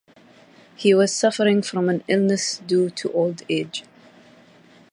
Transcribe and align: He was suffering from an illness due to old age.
He 0.75 0.95
was 0.95 1.13
suffering 1.13 1.61
from 1.61 1.87
an 1.87 2.03
illness 2.07 2.57
due 2.65 2.89
to 2.89 3.11
old 3.13 3.43
age. 3.47 3.83